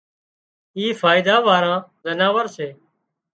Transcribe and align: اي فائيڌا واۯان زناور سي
اي 0.77 0.85
فائيڌا 0.99 1.35
واۯان 1.47 1.81
زناور 2.05 2.45
سي 2.55 2.67